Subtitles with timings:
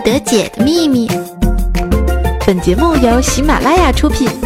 [0.00, 1.08] 得解的秘密。
[2.46, 4.28] 本节目由喜马拉雅出品。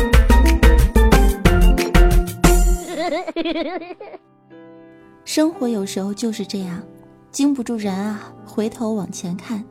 [5.25, 6.83] 生活有时候就是这样，
[7.31, 9.63] 经不住人啊，回头往前看。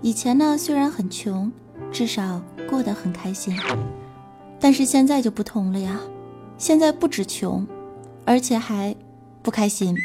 [0.00, 1.50] 以前呢，虽然很穷，
[1.90, 3.58] 至少过得很开心。
[4.60, 5.98] 但是现在就不同了呀，
[6.56, 7.66] 现在不止穷，
[8.24, 8.94] 而且还
[9.42, 9.96] 不开心。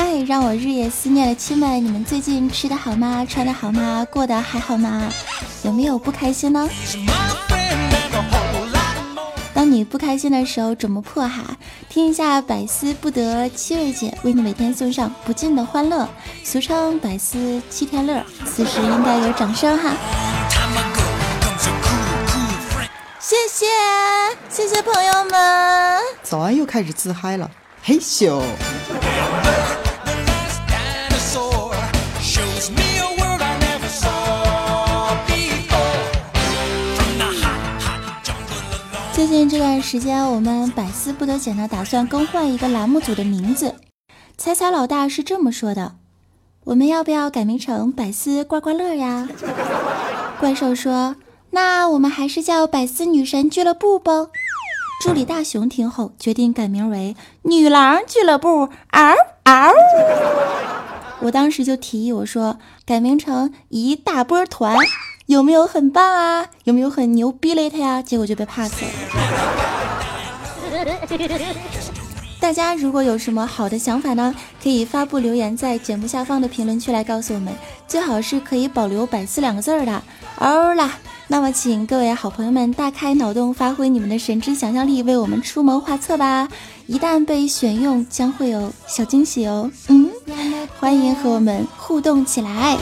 [0.00, 3.26] 嗨，让我日夜思念的亲们，你们最近吃的好吗？
[3.28, 4.06] 穿的好吗？
[4.08, 5.12] 过得还好吗？
[5.64, 6.68] 有没有不开心呢？
[9.52, 11.42] 当你不开心的时候，怎么破哈？
[11.88, 16.08] 听一下百思不得七位姐为你每天送上不尽的欢乐，
[16.44, 18.24] 俗称百思七天乐。
[18.46, 19.96] 此时应该有掌声哈！
[23.18, 23.66] 谢谢
[24.48, 26.00] 谢谢朋友们！
[26.22, 27.50] 早安又开始自嗨了，
[27.82, 28.40] 嘿咻！
[39.18, 43.74] 最近这段时间，我们百思不得解呢，打算更换一个栏目组的名字。
[44.36, 45.96] 彩彩老大是这么说的
[46.62, 49.28] ：“我们要不要改名成百思刮刮乐呀？”
[50.38, 51.16] 怪兽说
[51.50, 54.28] ：“那我们还是叫百思女神俱乐部吧。”
[55.02, 58.68] 助理大熊听后决定改名为女郎俱乐部。
[58.92, 59.72] 嗷嗷！
[61.22, 64.78] 我当时就提议我说：“改名成一大波团。”
[65.28, 66.46] 有没有很棒啊？
[66.64, 68.00] 有没有很牛逼嘞他呀？
[68.00, 68.88] 结果就被 pass 了。
[72.40, 77.52] 大家如果有什么好的想法呢，可以发布留言在节目下方的评论区来告诉我们，
[77.86, 80.02] 最好是可以保留“百思”两个字儿的。
[80.38, 80.92] 哦啦，
[81.26, 86.48] 那么请各位好朋友们大开脑洞，发挥你们的神之想象力，为我们出谋划策吧！
[86.86, 89.70] 一旦被选用，将会有小惊喜哦。
[89.88, 90.08] 嗯，
[90.80, 92.78] 欢迎和我们互动起来。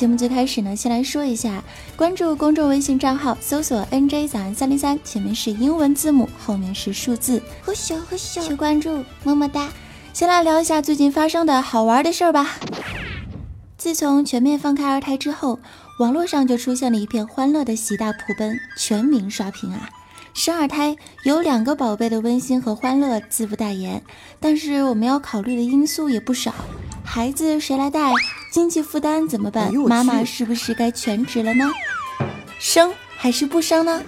[0.00, 1.62] 节目最开始呢，先来说一下，
[1.94, 9.68] 关注公众微信账号，搜索 “nj 早安三零三”，前面是英文字母，后面是数字，呵咻呵咻，求关注，么么哒。
[10.14, 12.56] 先来聊一下最近发生的好玩的事儿吧。
[13.76, 15.58] 自从全面放开二胎之后，
[15.98, 19.90] 网络上就出现了一片欢乐的喜大普奔，全民刷屏啊！
[20.32, 24.02] 生二胎有两个宝贝的温馨和欢乐，自不待言。
[24.40, 26.54] 但是我们要考虑的因素也不少，
[27.04, 28.14] 孩子谁来带？
[28.50, 29.72] 经济负担怎么办？
[29.72, 31.70] 妈妈是不是该全职了呢？
[32.58, 34.02] 生还是不生呢？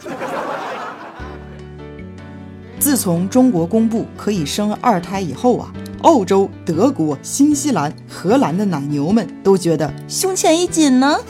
[2.80, 5.72] 自从中国公布可以生二胎以后啊，
[6.03, 11.20] 澳洲、德国、新西兰、荷兰的奶牛们都觉得胸前一紧呢。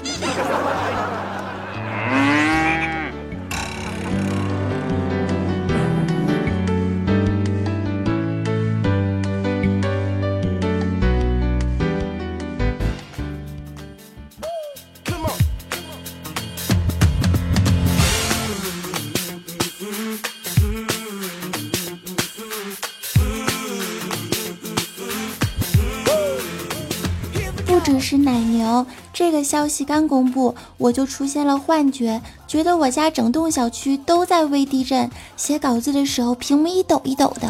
[29.23, 35.09] 这个消息刚公布，我就出现了幻觉，觉得我家整栋小区都在微地震。
[35.37, 37.49] 写稿子的时候，屏幕一抖一抖的。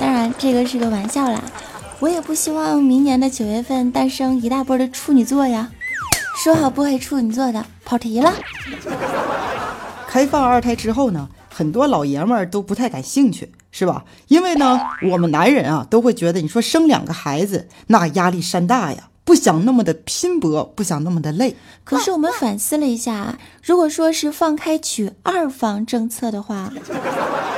[0.00, 1.40] 当然，这个是个玩笑啦，
[2.00, 5.70] 我也不希望明年的九月份诞生一大波的处女座呀。
[6.34, 8.34] 说好不会处女座的，跑题了。
[10.08, 13.52] 开放二胎之后呢，很多老爷们儿都不太感兴趣。
[13.70, 14.04] 是吧？
[14.26, 14.80] 因为呢，
[15.12, 21.54] 我们男人啊都会觉得，你说生两个孩子那压力山大呀，不想那么的拼搏，不想那么的累。
[21.84, 26.72] 可是我们反思了一下，如果说是放开娶二房政策的话，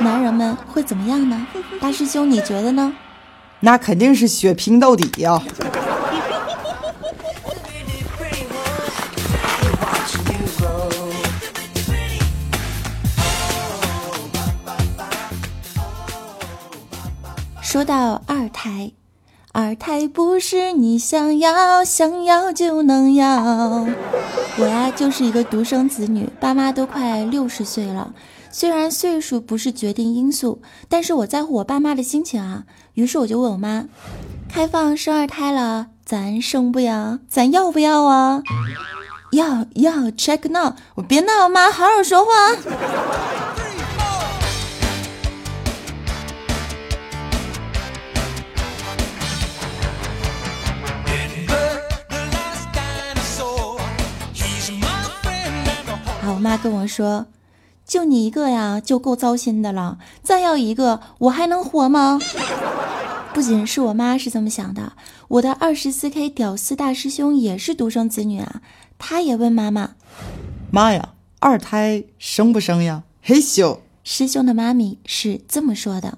[0.01, 1.47] 男人们会怎么样呢？
[1.79, 2.93] 大师兄，你觉得呢？
[3.61, 5.41] 那肯定是血拼到底呀！
[17.61, 18.91] 说到二胎，
[19.53, 23.85] 二胎不是你想要想要就能要。
[24.57, 28.13] 我呀就是一个独生子女，爸妈都快六十岁了。
[28.49, 32.63] 虽然岁数不是决定因素，但是我在乎我爸妈的心情啊。
[32.93, 33.85] 于是我就问我妈：
[34.47, 37.19] 开放生二胎了，咱生不要？
[37.27, 38.43] 咱要不要啊？
[39.33, 40.73] 要要，check now！
[40.95, 42.31] 我别闹，妈，好好说话。
[56.51, 57.27] 妈跟我说
[57.87, 59.99] ：“就你一个呀，就够糟心的了。
[60.21, 62.19] 再要一个，我还能活吗？”
[63.33, 64.91] 不仅是我妈是这么想的，
[65.29, 68.61] 我的二十四 K 屌丝大师兄也是独生子女啊。
[68.99, 69.91] 他也问妈妈
[70.69, 76.17] ：“妈呀，二胎生不生呀？”嘿咻，师兄的妈咪是这么说的：“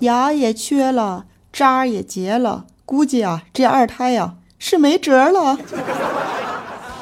[0.00, 5.58] 牙也缺了，渣也结了，估计啊，这二胎呀是没辙了。”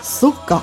[0.01, 0.63] 苏嘎。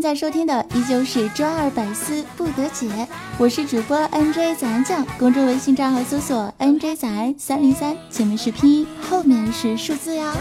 [0.00, 2.88] 现在收听的依旧是周二百思不得解，
[3.36, 10.32] 我是主播 NJ 早安酱，公众微信账号搜索 NJ 早安三零三，前面是拼音，后面是数字哟。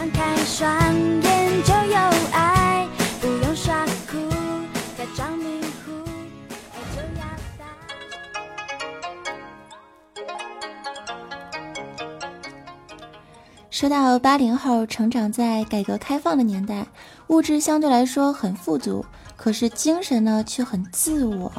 [13.70, 16.88] 说到八零后成长在改革开放的年代，
[17.28, 19.06] 物质相对来说很富足。
[19.42, 21.50] 可是精神呢却很自我。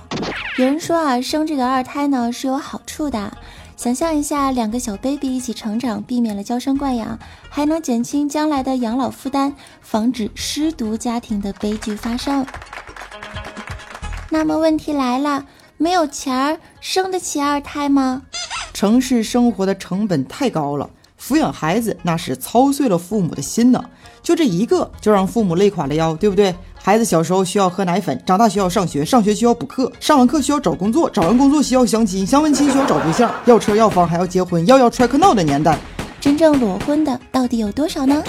[0.59, 3.33] 有人说啊，生这个二胎呢是有好处的。
[3.75, 7.19] 想象一下，两个小 baby 一起成长，避免了娇生惯养，
[7.49, 12.45] 还能减轻将来的养老负担，防止失独家庭的悲剧发生。
[14.29, 15.47] 那么问题来了，
[15.79, 18.23] 没有钱儿生得起二胎吗？
[18.75, 23.83] 城市生活的成本太高了，抚养孩子那是操碎了父母的心呢。
[24.23, 26.55] 就这一个，就让父母累垮了腰，对不对？
[26.83, 35.79] 孩子小时候需要喝奶粉，长大需要上学，上学需要补课，上完课需要找工作，找完工作需要相亲，相完亲需要找对象，要车要房还要结婚，要要 track now 的年代，
[36.21, 38.23] 真正裸婚的到底有多少呢？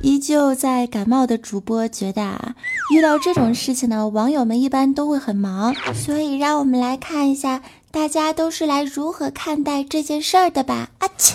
[0.00, 2.56] 依旧在感冒的主播觉得啊，
[2.92, 10.88] 遇到这种事情呢，网友们一般都会很忙，所以让我们来看一下，大家都是来如何看待这件事儿的吧。
[10.98, 11.34] 啊切，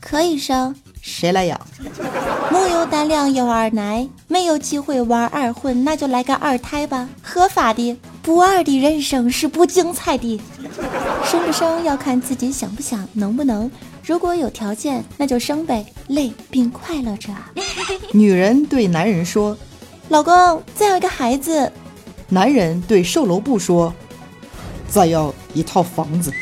[0.00, 0.74] 可以生。
[1.02, 1.60] 谁来养？
[2.50, 7.94] 木有胆量有二奶，没有机会玩二婚，那就来个二胎吧，合法的。
[8.22, 10.40] 不二的人生是不精彩的。
[11.26, 13.70] 生不生要看自己想不想，能不能。
[14.02, 17.28] 如果有条件，那就生呗，累并快乐着。
[18.12, 19.54] 女人对男人说
[20.08, 21.70] ：“老公，再要一个孩子。”
[22.30, 23.92] 男人对售楼部说
[24.88, 26.32] ：“再要一套房子。”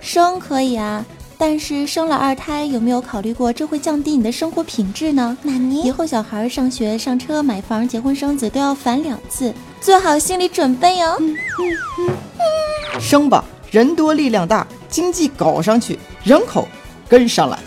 [0.00, 1.04] 生可以啊。
[1.38, 5.36] 但是生了二胎，有没有考虑过这会降低你的生活品质呢？
[5.42, 11.20] 那你以后小孩上学、上车、买房、结婚、生子都要烦两次，做好心理准备哦。
[13.00, 16.68] 生吧，人多力量大，经济搞上去，人口
[17.08, 17.58] 跟上来。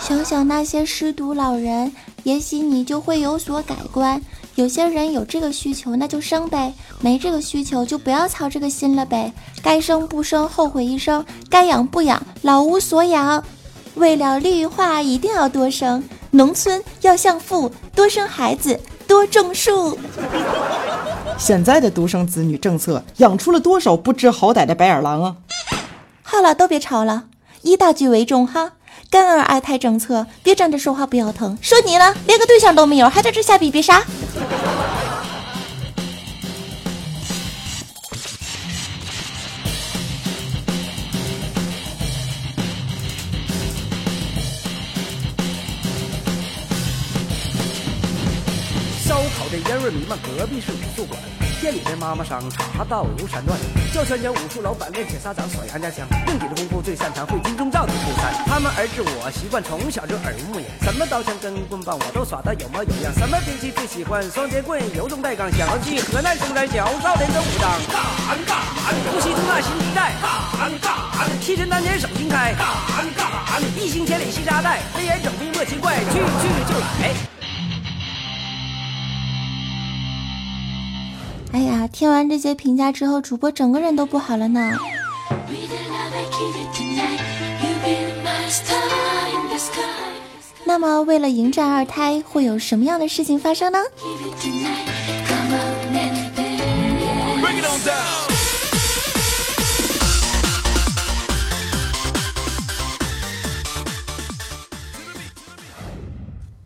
[0.00, 1.92] 想想那些失独老人，
[2.24, 4.20] 也许你就会有所改观。
[4.58, 9.32] 有些人有这个需求，那就生呗；没这个需求，就不要操这个心了呗。
[9.62, 13.44] 该生不生，后悔一生；该养不养，老无所养。
[13.94, 16.02] 为了绿化，一定要多生。
[16.32, 19.96] 农村要像富，多生孩子，多种树。
[21.38, 25.36] 现在的独生子女政策，养出了多少不知好歹的白眼狼啊！
[26.24, 27.26] 好了，都别吵了，
[27.62, 28.72] 以大局为重哈。
[29.10, 31.56] 干儿二胎政策，别站着说话不腰疼。
[31.62, 34.04] 说你呢，连个对象都没有，还在这瞎逼逼啥？
[49.06, 51.18] 烧烤的烟味弥漫，隔壁是美术馆。
[51.60, 53.58] 店里的妈妈桑茶道如山断，
[53.92, 58.32] 教拳脚武术老板练铁砂掌甩杨家枪，硬底的功夫最擅长会金钟罩的出山。
[58.46, 63.12] 他们儿子我习惯从小就耳濡目染，什么刀枪跟棍棒我都耍得有模有样。
[63.14, 65.50] 什么兵器最喜欢双截棍，有种带钢。
[65.50, 67.66] 想要去河南省胆小，少年真武当。
[68.22, 68.56] 干干，
[69.10, 70.14] 呼吸中那新皮带。
[70.54, 72.54] 干干，气沉丹田手心开。
[72.54, 73.26] 干干，
[73.74, 77.37] 一星千里系扎带，飞檐整壁莫奇怪，去去就来。
[81.50, 84.70] 哎呀，听完这些评价之后，主播整个人都不好了呢。
[90.64, 93.78] 那么，为了迎战二胎，会有什么样的事情发生呢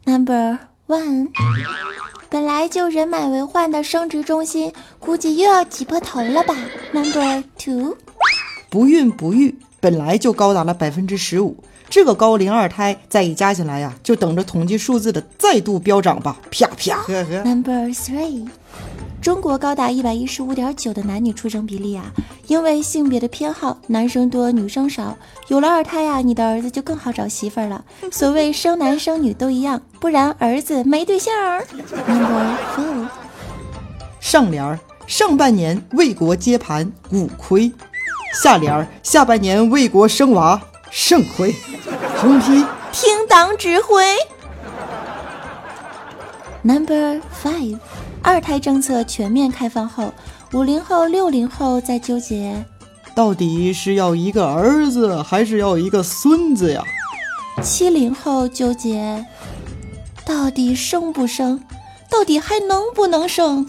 [0.05, 0.59] ？Number
[0.89, 1.31] one。
[2.33, 6.57] 本来就人满为患的生殖中心，估计又要挤破头了吧
[6.91, 7.95] ？Number two，
[8.71, 11.55] 不孕不育，本来就高达了百分之十五，
[11.91, 16.39] 这个高龄二胎再一加起来呀，就等着统计数字的再度飙涨吧！
[16.51, 17.43] 啪啪，呵呵。
[17.45, 18.49] Number three，
[19.23, 22.07] 中国高达一百一十五点九的男女出生比例啊，
[22.49, 25.17] 因为性别的偏好，男生多女生少。
[25.47, 27.85] 有了二胎呀，你的儿子就更好找媳妇儿了。
[28.11, 31.33] 所谓生男生女都一样，不然儿子没对象。
[32.09, 33.07] Number four，
[34.19, 34.76] 上联儿
[35.07, 37.71] 上半年为国接盘骨亏，
[38.43, 40.61] 下联儿下半年为国生娃
[40.91, 41.55] 肾亏。
[42.17, 44.05] 横批听党指挥。
[46.64, 47.79] Number five，
[48.23, 50.12] 二胎政策全面开放后，
[50.52, 52.64] 五零后、六零后在纠结，
[53.14, 56.83] 到底是要一个儿子还是要一个孙子呀？
[57.62, 59.25] 七零后纠结，
[60.25, 61.61] 到底生不生，
[62.09, 63.67] 到底还能不能生？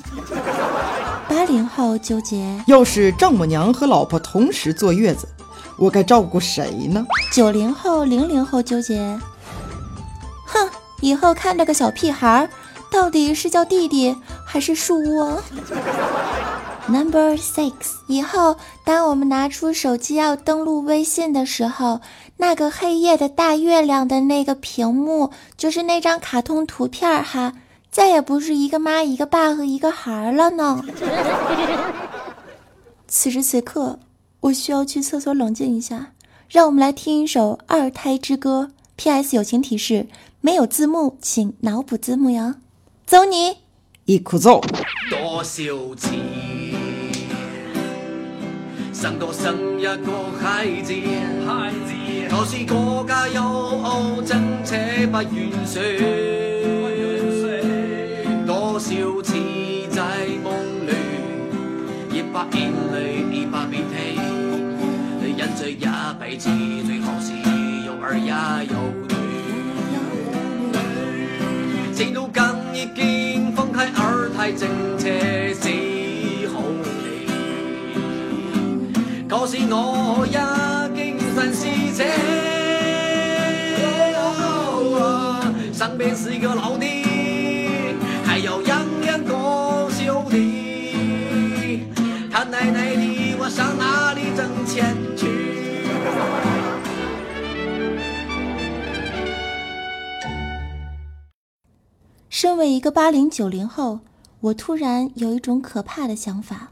[1.28, 5.28] 八零后纠结，要是丈母娘和老婆同时坐月子，
[5.78, 7.06] 我该照顾谁呢？
[7.34, 9.20] 九零后、零零后纠结，
[10.46, 10.70] 哼，
[11.02, 12.50] 以后看着个小屁孩儿，
[12.92, 14.16] 到底是叫弟弟
[14.54, 15.42] 还是树窝
[16.88, 17.74] ？Number six，
[18.06, 18.56] 以后
[18.86, 22.02] 当我们拿出手机要登录微信的时候，
[22.38, 27.54] 那个黑夜的大月亮的那个屏幕，就是那张卡通图片哈，
[27.90, 30.84] 再也不是一个妈、一个爸和一个孩儿了呢。
[33.08, 33.98] 此时此刻，
[34.42, 36.12] 我需要去厕所冷静一下。
[36.48, 38.70] 让我们来听一首《二胎之歌》。
[38.98, 39.36] P.S.
[39.36, 40.06] 友情提示：
[40.42, 42.54] 没有字幕，请脑补字幕哟。
[43.08, 43.63] 走你！
[44.06, 44.60] 一哭走。
[45.10, 45.64] 多少
[45.96, 46.12] 次
[48.92, 50.94] 生多生一個孩子，
[51.48, 51.94] 孩子，
[52.30, 54.76] 可是國家有政策
[55.08, 55.26] 不完
[55.66, 55.82] 善，
[58.46, 58.90] 多少
[59.22, 59.34] 次
[59.90, 60.02] 在
[60.44, 60.46] 夢
[60.86, 60.92] 裏，
[62.18, 62.96] 一把眼淚
[63.32, 64.20] 一把鼻涕，
[65.38, 66.50] 人這一輩子
[66.86, 67.32] 最好是
[67.86, 68.32] 有兒也
[68.70, 68.76] 有
[69.08, 69.14] 女。
[71.96, 72.44] 政都更
[72.74, 73.23] 已經放開
[74.44, 75.70] 二胎政策是
[76.50, 77.26] 好理，
[79.30, 80.38] 可是我也
[80.94, 81.64] 經常是
[81.96, 82.04] 這，
[85.72, 86.86] 身邊是個老的，
[88.26, 90.36] 還要養兩個小的，
[92.30, 95.24] 他奶奶的我上哪裡掙錢去？
[102.30, 104.02] 身为一个八零九零后，
[104.44, 106.72] 我突然有一种可怕的想法，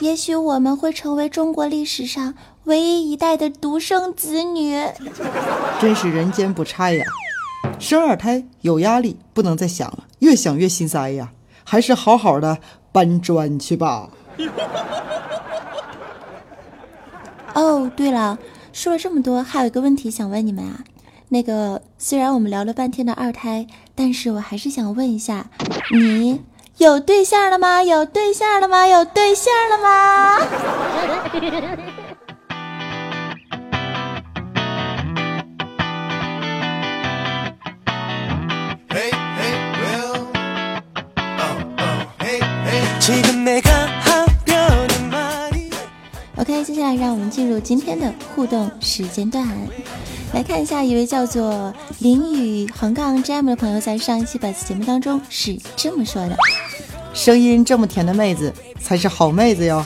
[0.00, 2.34] 也许我们会成为中国历史上
[2.64, 4.78] 唯一一代的独生子女。
[5.80, 7.06] 真是人间不拆呀！
[7.78, 11.32] 生二胎有压力，不能再想了，越想越心塞呀，
[11.64, 12.58] 还是好好的
[12.92, 14.10] 搬砖去吧。
[17.54, 18.38] 哦，对了，
[18.70, 20.84] 说了这么多，还有一个问题想问你们啊。
[21.30, 25.48] 那个，虽然我们聊了半天的二胎，但是我还是想问一下，
[25.90, 26.42] 你
[26.78, 27.82] 有对象了吗？
[27.82, 28.86] 有对象了吗？
[28.86, 30.38] 有对象了吗
[46.36, 49.44] ？OK，接下来让我们进入今天的互动时间段，
[50.32, 56.36] 来看一下一位叫做林雨横杠 JM 的朋友在上一期本次节目当中是这么说的。
[57.18, 59.84] 声音这么甜的妹子才是好妹子哟。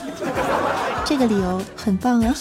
[1.03, 2.31] 这个理由很棒哦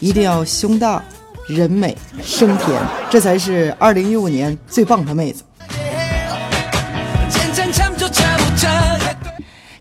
[0.00, 1.04] 一定要胸大
[1.46, 5.44] 人美声甜这才是二零一五年最棒的妹子。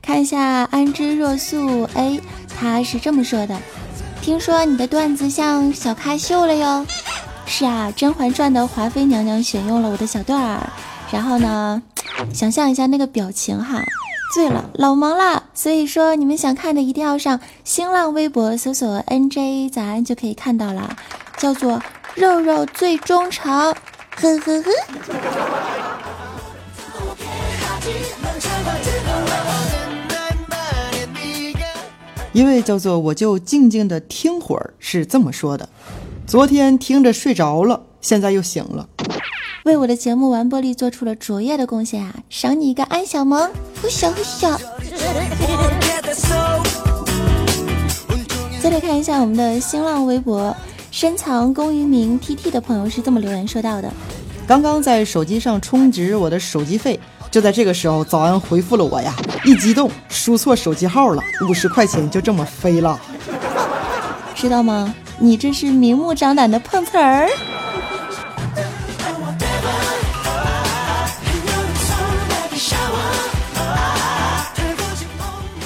[0.02, 2.20] 看一下安之若素 a
[2.60, 3.58] 她是这么说的。
[4.22, 6.86] 听说你的段子像小咖秀了哟。
[7.56, 10.68] 是啊，《甄嬛传》的华妃娘娘选用了我的小段儿，
[11.12, 11.80] 然后呢，
[12.34, 13.80] 想象一下那个表情哈，
[14.34, 15.44] 醉了，老萌了。
[15.54, 20.98] 所以说，你们想看的一定要上新浪微博搜索 NJ 早安就可以看到了，
[21.38, 21.80] 叫做
[22.18, 23.54] “肉肉最忠诚”，
[24.18, 24.72] 呵呵呵。
[32.32, 35.70] 一位叫做我就静静的听会儿是这么说的：
[36.26, 38.88] 昨天听着睡着了，现在又醒了。
[39.66, 42.16] 为我的节目完播率做出了卓越的贡献啊！
[42.30, 43.52] 赏你一个安小萌，
[43.82, 44.58] 呼小呼小。
[48.62, 50.56] 再来看一下我们的新浪微博，
[50.92, 53.92] 深藏功与名 TT 的朋友是这么留言说到的：
[54.48, 57.00] 刚刚在手机上充值我的手机费，
[57.30, 59.14] 就在这个时候，早安回复了我呀，
[59.44, 63.00] 一激动输错手机号了，五十块钱就这么飞了。
[64.34, 64.94] 知道吗？
[65.20, 67.30] 你这是明目张胆的碰瓷儿。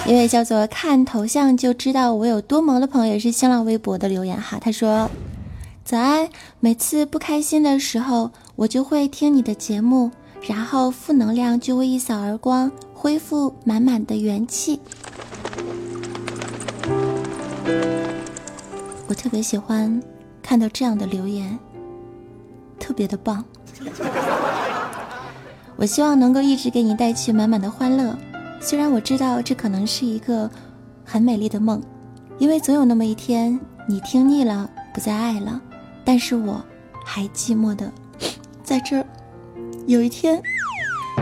[0.05, 5.11] 一位叫做“看头像就知道我有多萌”的朋友也是新浪微博的留言哈，他说
[5.83, 6.29] ：“早安，
[6.61, 10.09] 每次不开心的时候，我就会听你的节目，
[10.47, 14.79] 然后负能量就会一扫而光，恢复满满的元气。”
[19.07, 20.01] 我特别喜欢
[20.41, 21.57] 看到这样的留言，
[22.77, 23.43] 特别的棒。
[25.77, 28.17] 我希望能够一直给你带去满满的欢乐。
[28.59, 30.49] 虽然我知道这可能是一个
[31.05, 31.81] 很美丽的梦，
[32.37, 35.61] 因为总有那么一天你听腻了，不再爱了，
[36.03, 36.61] 但是我
[37.05, 37.91] 还寂寞的
[38.63, 39.05] 在这儿。
[39.85, 40.41] 有一天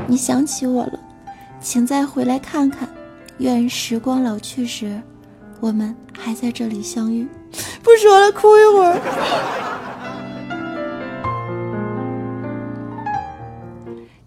[0.08, 1.00] 你想起我了，
[1.60, 2.89] 请再回来看看。
[3.39, 5.01] 愿时光老去时，
[5.60, 7.27] 我们还在这里相遇。
[7.86, 9.00] 不说了，哭一会儿。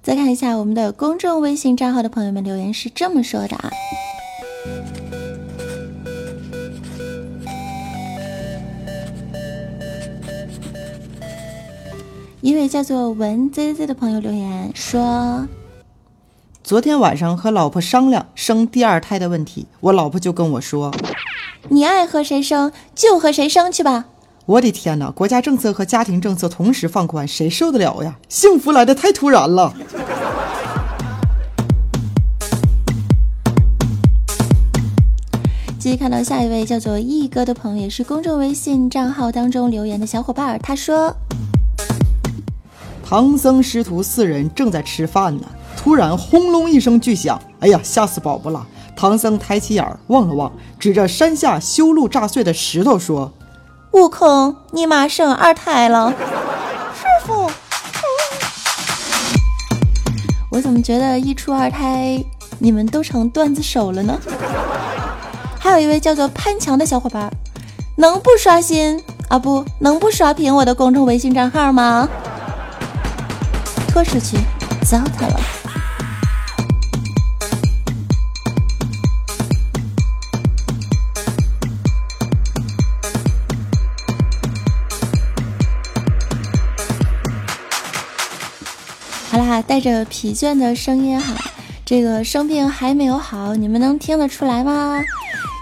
[0.00, 3.70] 再看一下我们的公众微信账号的朋友们留言是这么说的啊，
[12.40, 15.48] 一位叫做文 zz 的朋友留言说，
[16.62, 20.90] 昨天晚上和老婆商量生第二胎的问题，我老婆就跟我说
[21.70, 24.06] ：“你爱和谁生就和谁生去吧。”
[24.46, 25.10] 我的天哪！
[25.10, 28.16] 国家政策和家庭政策同时放宽，谁受得了呀？
[28.30, 29.74] 幸福来的太突然了。
[35.78, 41.14] 继续看到下一位叫做毅哥的朋友，也是公众微信账号当中留言的小伙伴，他说
[43.04, 45.42] ：“唐僧师徒四人正在吃饭呢，
[45.76, 48.66] 突然轰隆一声巨响，哎呀，吓死宝宝了！
[48.98, 53.32] 唐僧抬起眼儿望了望，指着山下修路炸碎的石头说。”
[53.94, 57.48] 悟空，你妈生二胎了，师傅。
[60.50, 62.20] 我怎么觉得一出二胎，
[62.58, 64.18] 你们都成段子手了呢？
[65.60, 67.32] 还有一位叫做潘强的小伙伴，
[67.96, 69.38] 能不刷新啊？
[69.38, 72.08] 不能不刷屏我的公众微信账号吗？
[73.92, 74.38] 拖出去，
[74.84, 75.57] 糟蹋了。
[89.62, 91.34] 带着疲倦的声音哈，
[91.84, 95.02] 这个生病还没有好，你们能听得出来吗？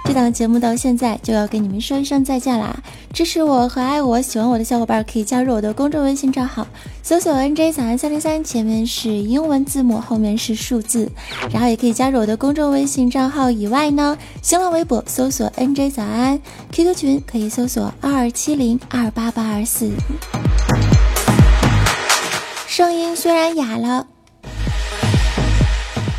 [0.04, 2.80] 这档节目到现在就要跟你们说一声再见啦！
[3.12, 6.64] 支持我和爱我、喜欢我的小伙伴可以加入我的公众微信账号，
[7.02, 11.10] 搜索 NJ 早安三零三，前面是英文字母，后面是数字，
[11.50, 19.90] 然后也可以加入我的公众微信账号以外呢，新浪微博搜索 NJ 早安，QQ 群可以搜索二二七零二八八二四。
[23.16, 24.06] 虽然哑了，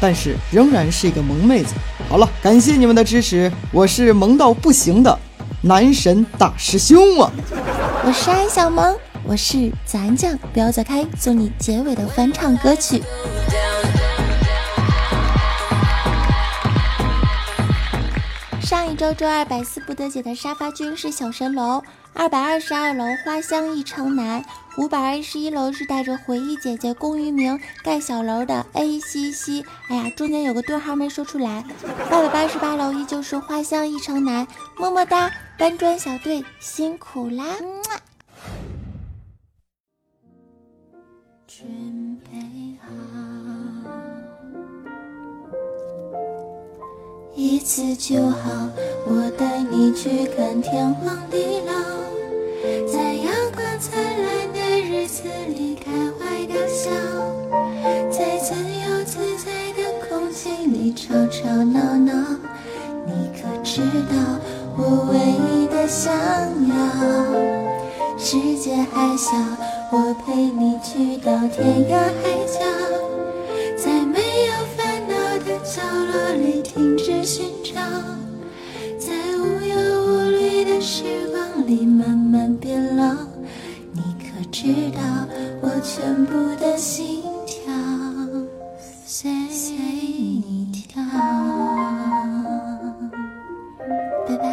[0.01, 1.75] 但是仍然是一个萌妹子。
[2.09, 5.19] 好了，感谢你们的支持，我是萌到不行的
[5.61, 7.31] 男神大师兄啊！
[8.03, 13.03] 我是安小萌，我是咱酱，不要走开，送你结尾的翻唱歌曲。
[18.67, 21.81] 上一周周二百思不得解的沙发君是小神龙，
[22.13, 24.43] 二百二十二楼花香一城南。
[24.77, 31.63] 五百二十一楼是带着回忆姐姐龚于明盖小楼的 A C C，哎呀，中间有个对号没说出来。
[32.09, 34.45] 八百八十八楼依旧是花香一城南，
[34.77, 37.45] 么么哒，搬砖小队辛苦啦！
[47.39, 48.49] 一次就好，
[49.05, 51.71] 我带你去看天荒地老，
[52.91, 54.59] 在阳光灿烂的。
[54.89, 56.89] 日子里开怀大笑，
[58.09, 62.11] 在自由自在的空气里吵吵闹闹。
[63.05, 64.39] 你可知道
[64.75, 66.11] 我唯一的想
[66.67, 66.75] 要？
[68.17, 69.37] 世界还小，
[69.91, 72.65] 我陪你去到天涯海角，
[73.77, 75.13] 在没有烦恼
[75.45, 76.26] 的角落
[77.27, 77.73] 寻找，
[78.97, 83.13] 在无忧无虑的时光里慢慢变老。
[83.91, 85.01] 你可知道
[85.61, 87.65] 我全部的心跳
[89.05, 91.03] 随你跳。
[94.25, 94.47] 拜拜。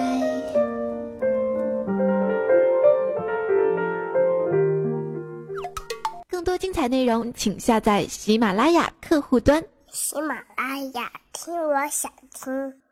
[6.28, 9.62] 更多精彩内容，请下载喜马拉雅客户端。
[9.94, 12.83] 喜马拉雅，听我想听。